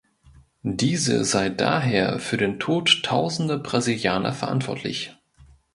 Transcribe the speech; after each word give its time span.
Diese 0.63 1.23
sei 1.25 1.49
daher 1.49 2.17
„für 2.17 2.35
den 2.37 2.59
Tod 2.59 3.03
Tausender 3.03 3.59
Brasilianer 3.59 4.33
verantwortlich“. 4.33 5.15